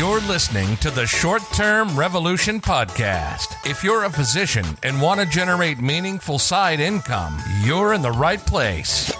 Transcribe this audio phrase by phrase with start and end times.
[0.00, 3.54] You're listening to the Short Term Revolution Podcast.
[3.68, 8.40] If you're a physician and want to generate meaningful side income, you're in the right
[8.40, 9.12] place.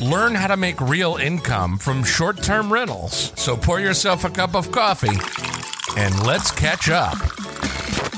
[0.00, 3.34] Learn how to make real income from short term rentals.
[3.36, 5.18] So pour yourself a cup of coffee
[5.98, 7.18] and let's catch up.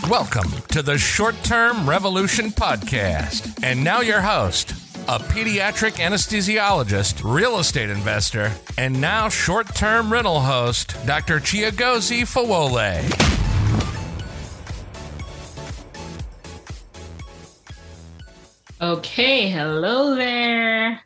[0.08, 3.64] Welcome to the Short Term Revolution Podcast.
[3.64, 4.74] And now, your host,
[5.08, 11.38] a pediatric anesthesiologist, real estate investor, and now short term rental host, Dr.
[11.38, 13.04] Chiagozi Fawole.
[18.80, 21.00] Okay, hello there.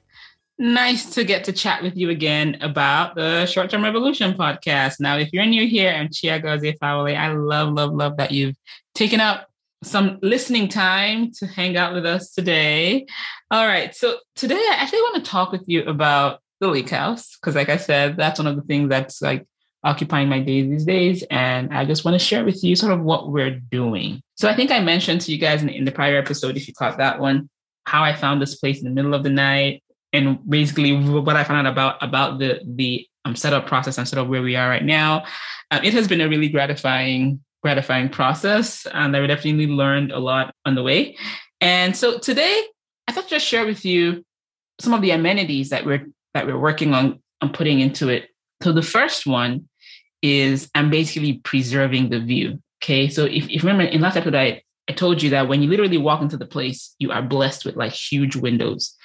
[0.58, 4.98] Nice to get to chat with you again about the Short Term Revolution podcast.
[4.98, 7.16] Now, if you're new here, I'm Chiagozi Fawole.
[7.16, 8.56] I love, love, love that you've
[8.94, 9.49] taken up
[9.82, 13.06] some listening time to hang out with us today.
[13.50, 13.94] All right.
[13.94, 17.70] So today I actually want to talk with you about the lake house because like
[17.70, 19.46] I said, that's one of the things that's like
[19.82, 21.24] occupying my days these days.
[21.30, 24.22] And I just want to share with you sort of what we're doing.
[24.36, 26.74] So I think I mentioned to you guys in, in the prior episode, if you
[26.74, 27.48] caught that one,
[27.84, 31.44] how I found this place in the middle of the night and basically what I
[31.44, 34.68] found out about about the the um, setup process and sort of where we are
[34.68, 35.24] right now.
[35.70, 40.54] Um, it has been a really gratifying gratifying process and I definitely learned a lot
[40.64, 41.16] on the way.
[41.60, 42.62] And so today
[43.06, 44.24] I thought to just share with you
[44.80, 48.28] some of the amenities that we're that we're working on on putting into it.
[48.62, 49.68] So the first one
[50.22, 52.62] is I'm basically preserving the view.
[52.82, 53.08] Okay.
[53.08, 55.98] So if, if remember in last episode, I, I told you that when you literally
[55.98, 58.96] walk into the place, you are blessed with like huge windows,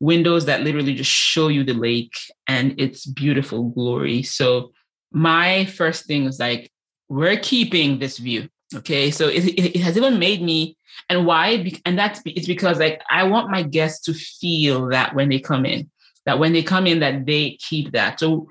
[0.00, 2.14] windows that literally just show you the lake
[2.46, 4.22] and its beautiful glory.
[4.22, 4.72] So
[5.12, 6.70] my first thing was like,
[7.12, 8.48] we're keeping this view.
[8.74, 9.10] Okay.
[9.10, 10.78] So it, it, has even made me,
[11.10, 11.70] and why?
[11.84, 15.66] And that's it's because like I want my guests to feel that when they come
[15.66, 15.90] in,
[16.24, 18.18] that when they come in, that they keep that.
[18.18, 18.48] So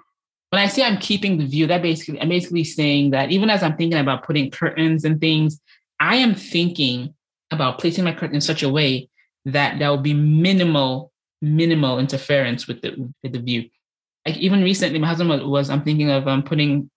[0.51, 3.63] when I say I'm keeping the view, that basically I'm basically saying that even as
[3.63, 5.59] I'm thinking about putting curtains and things,
[5.99, 7.15] I am thinking
[7.49, 9.09] about placing my curtain in such a way
[9.45, 11.11] that there will be minimal,
[11.41, 13.69] minimal interference with the with the view.
[14.27, 16.91] Like even recently, my husband was, was I'm thinking of um, putting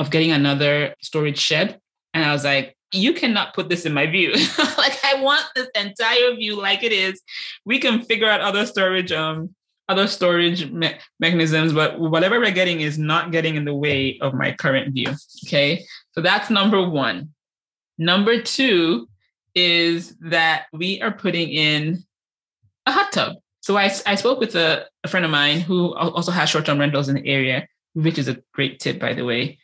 [0.00, 1.78] of getting another storage shed.
[2.14, 4.32] And I was like, you cannot put this in my view.
[4.78, 7.20] like I want this entire view like it is.
[7.66, 9.54] We can figure out other storage um
[9.90, 14.32] other storage me- mechanisms, but whatever we're getting is not getting in the way of
[14.34, 15.12] my current view.
[15.46, 15.84] Okay.
[16.12, 17.34] So that's number one.
[17.98, 19.08] Number two
[19.54, 22.04] is that we are putting in
[22.86, 23.36] a hot tub.
[23.60, 26.78] So I, I spoke with a, a friend of mine who also has short term
[26.78, 29.58] rentals in the area, which is a great tip, by the way.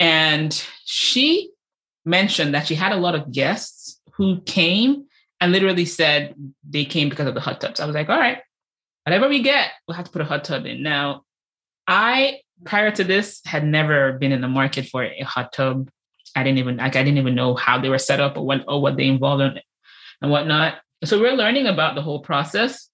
[0.00, 0.52] And
[0.86, 1.50] she
[2.04, 5.04] mentioned that she had a lot of guests who came
[5.40, 6.34] and literally said
[6.68, 7.80] they came because of the hot tubs.
[7.80, 8.38] I was like, all right,
[9.04, 10.82] whatever we get, we'll have to put a hot tub in.
[10.82, 11.22] Now,
[11.86, 15.90] I prior to this had never been in the market for a hot tub.
[16.36, 18.64] I didn't even like I didn't even know how they were set up or what
[18.68, 19.60] or what they involved in
[20.22, 20.78] and whatnot.
[21.04, 22.88] So we're learning about the whole process.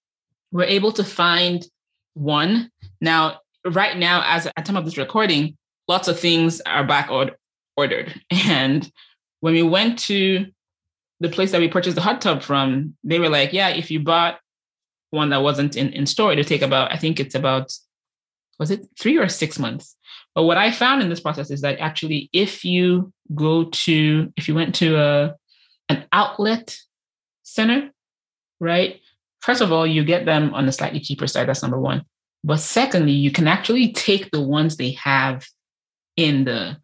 [0.51, 1.65] We're able to find
[2.13, 2.71] one.
[3.01, 5.57] Now, right now, as at time of this recording,
[5.87, 8.21] lots of things are back ordered.
[8.31, 8.89] And
[9.39, 10.45] when we went to
[11.19, 13.99] the place that we purchased the hot tub from, they were like, yeah, if you
[13.99, 14.39] bought
[15.09, 17.73] one that wasn't in, in store, it'll take about, I think it's about,
[18.59, 19.95] was it three or six months?
[20.35, 24.47] But what I found in this process is that actually, if you go to, if
[24.47, 25.35] you went to a,
[25.89, 26.77] an outlet
[27.43, 27.91] center,
[28.59, 28.99] right?
[29.39, 31.47] First of all, you get them on the slightly cheaper side.
[31.47, 32.03] That's number one.
[32.43, 35.47] But secondly, you can actually take the ones they have
[36.17, 36.77] in the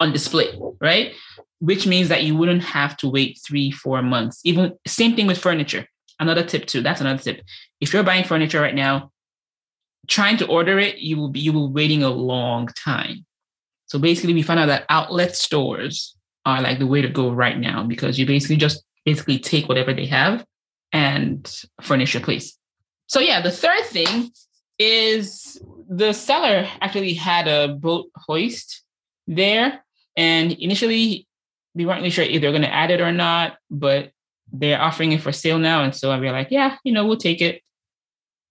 [0.00, 1.12] on display, right?
[1.60, 4.40] Which means that you wouldn't have to wait three, four months.
[4.44, 5.86] Even same thing with furniture.
[6.18, 6.80] Another tip too.
[6.80, 7.42] That's another tip.
[7.80, 9.10] If you're buying furniture right now,
[10.08, 13.24] trying to order it, you will be you will be waiting a long time.
[13.86, 17.58] So basically, we found out that outlet stores are like the way to go right
[17.58, 20.44] now because you basically just basically take whatever they have
[20.92, 22.58] and furnish your place.
[23.06, 24.30] So yeah, the third thing
[24.78, 28.82] is the seller actually had a boat hoist
[29.26, 29.84] there.
[30.16, 31.26] And initially,
[31.74, 34.10] we weren't really sure if they're going to add it or not, but
[34.52, 35.82] they're offering it for sale now.
[35.82, 37.62] And so we are like, yeah, you know, we'll take it.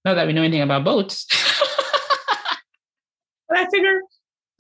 [0.04, 1.26] Not that we know anything about boats.
[3.48, 4.00] but I figure,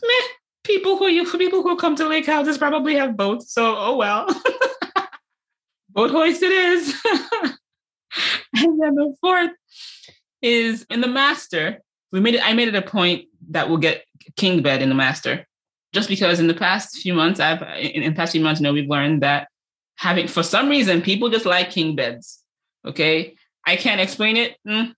[0.02, 0.28] meh,
[0.64, 3.54] people who you people who come to lake houses probably have boats.
[3.54, 4.28] So oh well.
[5.90, 7.00] Boat hoist it is.
[8.56, 9.52] and then the fourth
[10.44, 11.80] is in the master.
[12.12, 12.46] We made it.
[12.46, 14.06] I made it a point that we'll get
[14.36, 15.48] king bed in the master,
[15.94, 18.74] just because in the past few months, I've in, in past few months, you know,
[18.74, 19.48] we've learned that
[19.96, 22.44] having for some reason people just like king beds.
[22.86, 23.36] Okay,
[23.66, 24.58] I can't explain it.
[24.68, 24.94] Mm,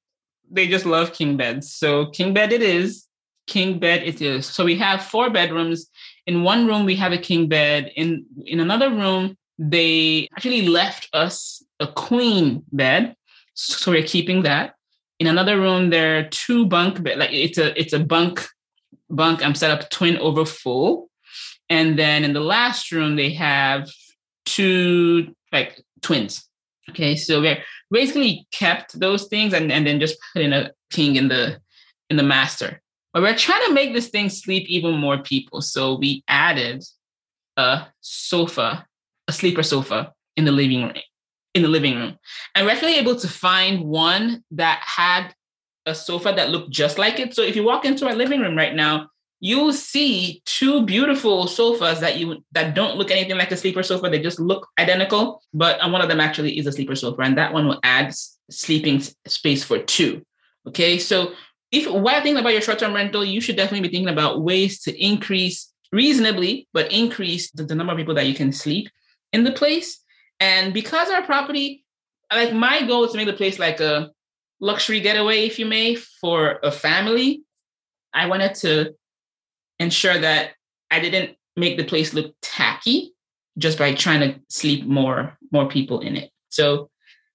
[0.52, 1.72] they just love king beds.
[1.72, 3.08] So king bed it is.
[3.48, 4.46] king bed it is.
[4.46, 5.88] So we have four bedrooms.
[6.26, 7.92] In one room, we have a king bed.
[7.96, 13.16] In in another room, they actually left us a queen bed.
[13.54, 14.74] So we're keeping that.
[15.20, 18.46] In another room, there are two bunk bed, like it's a it's a bunk
[19.10, 19.42] bunk.
[19.42, 21.10] Um, I'm set up twin over full.
[21.70, 23.90] And then in the last room, they have
[24.46, 26.48] two like twins.
[26.90, 31.16] Okay, so we're basically kept those things and, and then just put in a king
[31.16, 31.60] in the
[32.10, 32.82] in the master.
[33.14, 35.62] But we're trying to make this thing sleep even more people.
[35.62, 36.84] So we added
[37.58, 38.86] a sofa,
[39.28, 40.94] a sleeper sofa in the living room.
[41.56, 42.20] In the living room.
[42.54, 45.34] And we're actually able to find one that had
[45.86, 47.34] a sofa that looked just like it.
[47.34, 49.08] So if you walk into our living room right now,
[49.40, 54.10] you'll see two beautiful sofas that you that don't look anything like a sleeper sofa.
[54.10, 57.54] They just look identical, but one of them actually is a sleeper sofa, and that
[57.54, 58.14] one will add
[58.52, 60.26] sleeping space for two.
[60.68, 61.32] Okay, so
[61.72, 64.92] if while thinking about your short-term rental, you should definitely be thinking about ways to
[65.02, 68.90] increase reasonably, but increase the, the number of people that you can sleep
[69.32, 70.02] in the place.
[70.40, 71.86] And because our property,
[72.32, 74.12] like my goal is to make the place like a
[74.60, 77.44] luxury getaway, if you may, for a family.
[78.14, 78.96] I wanted to
[79.80, 80.52] ensure that
[80.92, 83.14] I didn't make the place look tacky
[83.58, 86.32] just by trying to sleep more more people in it.
[86.50, 86.90] So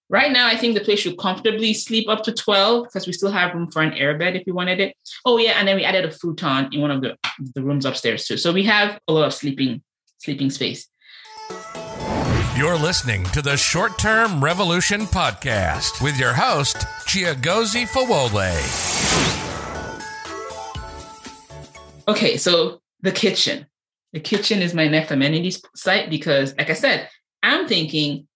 [0.09, 3.31] right now, I think the place should comfortably sleep up to 12 because we still
[3.31, 4.97] have room for an air bed if you wanted it.
[5.25, 7.17] Oh yeah, and then we added a futon in one of the,
[7.55, 8.37] the rooms upstairs too.
[8.37, 9.83] So we have a lot of sleeping
[10.19, 10.89] sleeping space.
[12.61, 16.77] You're listening to the Short Term Revolution Podcast with your host,
[17.07, 18.53] Chiagozi Fawole.
[22.07, 23.65] Okay, so the kitchen.
[24.13, 27.09] The kitchen is my next amenities site because, like I said,
[27.43, 28.29] I'm thinking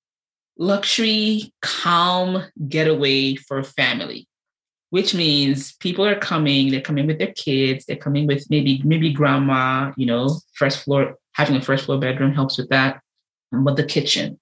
[0.56, 4.26] luxury, calm getaway for family,
[4.88, 9.12] which means people are coming, they're coming with their kids, they're coming with maybe, maybe
[9.12, 13.02] grandma, you know, first floor, having a first floor bedroom helps with that.
[13.62, 14.40] But the kitchen,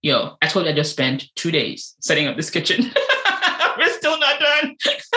[0.00, 2.90] yo, I told you I just spent two days setting up this kitchen.
[3.78, 4.76] We're still not done.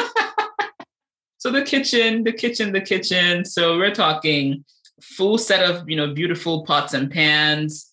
[1.45, 3.45] So the kitchen, the kitchen, the kitchen.
[3.45, 4.65] So we're talking
[4.99, 7.91] full set of, you know, beautiful pots and pans,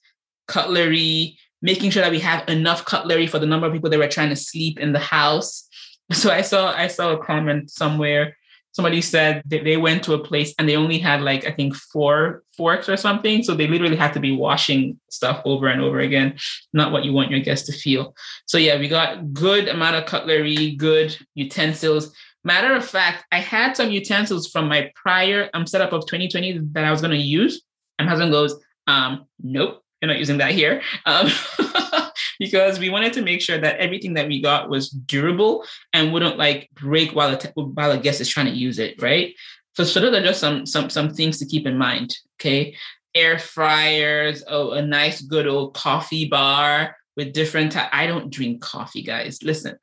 [0.48, 4.08] cutlery, making sure that we have enough cutlery for the number of people that were
[4.08, 5.69] trying to sleep in the house.
[6.12, 8.36] So I saw I saw a comment somewhere.
[8.72, 12.42] Somebody said they went to a place and they only had like I think four
[12.56, 13.42] forks or something.
[13.42, 16.38] So they literally had to be washing stuff over and over again.
[16.72, 18.14] Not what you want your guests to feel.
[18.46, 22.14] So yeah, we got good amount of cutlery, good utensils.
[22.44, 26.84] Matter of fact, I had some utensils from my prior um, setup of 2020 that
[26.84, 27.62] I was going to use.
[27.98, 28.54] And husband goes,
[28.86, 30.82] um, nope, you're not using that here.
[31.06, 31.30] Um,
[32.42, 36.38] because we wanted to make sure that everything that we got was durable and wouldn't
[36.38, 39.32] like break while a, while a guest is trying to use it, right?
[39.76, 42.16] So, so those are just some some some things to keep in mind.
[42.36, 42.74] Okay,
[43.14, 47.76] air fryers, oh, a nice good old coffee bar with different.
[47.76, 49.38] I don't drink coffee, guys.
[49.44, 49.78] Listen,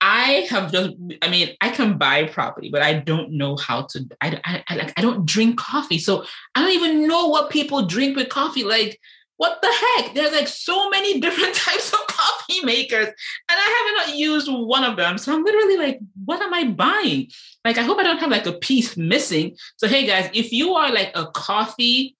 [0.00, 0.90] I have just,
[1.22, 4.74] I mean, I can buy property, but I don't know how to, I, I, I,
[4.74, 6.00] like, I don't drink coffee.
[6.00, 6.24] So
[6.56, 8.64] I don't even know what people drink with coffee.
[8.64, 8.98] Like,
[9.42, 10.14] what the heck?
[10.14, 13.14] There's like so many different types of coffee makers, and
[13.48, 15.18] I haven't used one of them.
[15.18, 17.26] So I'm literally like, what am I buying?
[17.64, 19.56] Like, I hope I don't have like a piece missing.
[19.78, 22.16] So, hey guys, if you are like a coffee,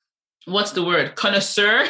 [0.46, 1.86] what's the word, connoisseur,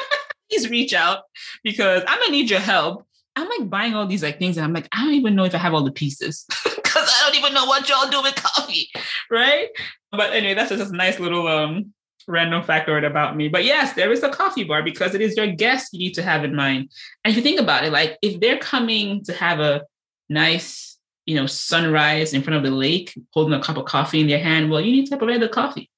[0.50, 1.20] please reach out
[1.62, 4.74] because I'm gonna need your help I'm like buying all these like things, and I'm
[4.74, 7.54] like, I don't even know if I have all the pieces because I don't even
[7.54, 8.90] know what y'all do with coffee,
[9.30, 9.68] right?
[10.10, 11.94] But anyway, that's just a nice little um
[12.26, 13.48] random factoid about me.
[13.48, 16.22] But yes, there is a coffee bar because it is your guest you need to
[16.22, 16.90] have in mind.
[17.24, 19.82] And if you think about it, like if they're coming to have a
[20.28, 24.26] nice, you know, sunrise in front of the lake, holding a cup of coffee in
[24.26, 25.90] their hand, well, you need to provide the coffee.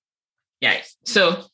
[0.61, 0.97] Yes.
[1.05, 1.45] So,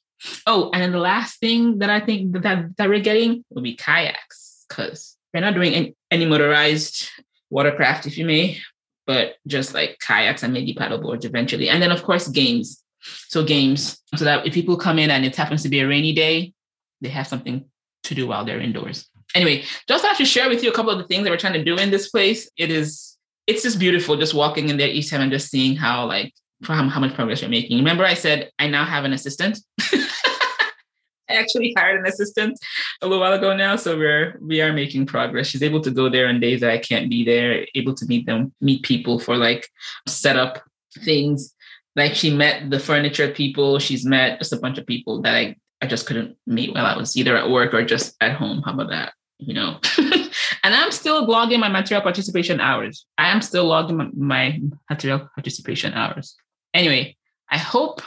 [0.46, 3.74] oh, and then the last thing that I think that that we're getting will be
[3.74, 7.08] kayaks because we're not doing any, any motorized
[7.50, 8.58] watercraft, if you may,
[9.06, 11.68] but just like kayaks and maybe paddleboards eventually.
[11.68, 12.79] And then, of course, games.
[13.28, 16.12] So, games, so that if people come in and it happens to be a rainy
[16.12, 16.52] day,
[17.00, 17.64] they have something
[18.04, 19.08] to do while they're indoors.
[19.34, 21.64] Anyway, just to share with you a couple of the things that we're trying to
[21.64, 22.50] do in this place.
[22.56, 23.16] It is,
[23.46, 26.88] it's just beautiful just walking in there each time and just seeing how, like, how,
[26.88, 27.78] how much progress we're making.
[27.78, 29.58] Remember, I said I now have an assistant.
[31.30, 32.58] I actually hired an assistant
[33.02, 35.46] a little while ago now, so we're we are making progress.
[35.46, 38.26] She's able to go there on days that I can't be there, able to meet
[38.26, 39.68] them, meet people for like
[40.08, 40.60] set up
[41.04, 41.54] things.
[41.96, 45.56] Like she met the furniture people, she's met just a bunch of people that I,
[45.80, 48.62] I just couldn't meet while I was either at work or just at home.
[48.62, 49.12] How about that?
[49.38, 49.80] You know?
[49.98, 53.06] and I'm still logging my material participation hours.
[53.18, 56.36] I am still logging my, my material participation hours.
[56.74, 57.16] Anyway,
[57.50, 58.02] I hope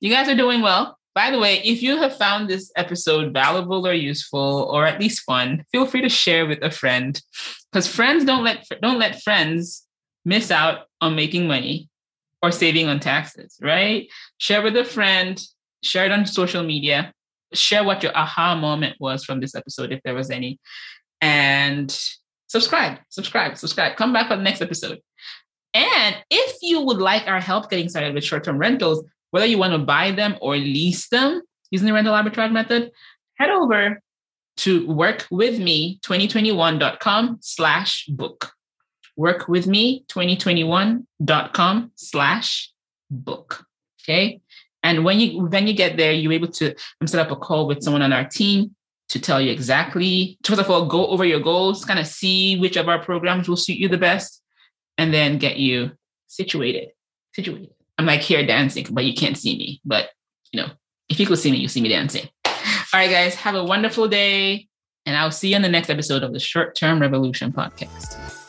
[0.00, 0.98] you guys are doing well.
[1.14, 5.24] By the way, if you have found this episode valuable or useful or at least
[5.24, 7.20] fun, feel free to share with a friend
[7.70, 9.86] because friends don't let don't let friends
[10.24, 11.88] miss out on making money
[12.42, 14.08] or saving on taxes, right?
[14.38, 15.40] Share with a friend,
[15.82, 17.12] share it on social media,
[17.54, 20.58] share what your aha moment was from this episode if there was any
[21.20, 21.96] and
[22.48, 23.96] subscribe, subscribe, subscribe.
[23.96, 25.00] Come back for the next episode.
[25.72, 29.72] And if you would like our help getting started with short-term rentals, whether you want
[29.72, 32.90] to buy them or lease them using the rental arbitrage method,
[33.38, 34.02] head over
[34.58, 38.52] to workwithme2021.com slash book.
[39.18, 42.70] Workwithme2021.com slash
[43.10, 43.66] book.
[44.02, 44.40] Okay.
[44.82, 47.68] And when you when you get there, you're able to um, set up a call
[47.68, 48.74] with someone on our team
[49.10, 52.76] to tell you exactly, first of all, go over your goals, kind of see which
[52.76, 54.42] of our programs will suit you the best,
[54.98, 55.92] and then get you
[56.28, 56.88] situated.
[57.34, 57.70] Situated.
[57.98, 59.80] I'm like here dancing, but you can't see me.
[59.84, 60.10] But
[60.50, 60.70] you know,
[61.08, 62.28] if you could see me, you see me dancing.
[62.44, 62.54] All
[62.94, 64.66] right, guys, have a wonderful day.
[65.04, 68.41] And I'll see you in the next episode of the Short Term Revolution podcast.